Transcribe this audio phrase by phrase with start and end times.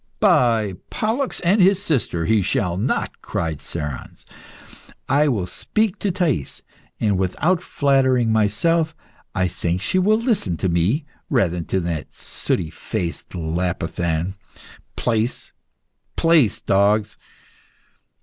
[0.19, 4.25] "By Pollux and his sister, he shall not!" cried Cerons.
[5.07, 6.63] "I will speak to Thais,
[6.99, 8.95] and without flattering myself,
[9.35, 14.33] I think she will listen to me rather than to that sooty faced Lapithan.
[14.95, 15.53] Place!
[16.15, 17.15] Place, dogs!"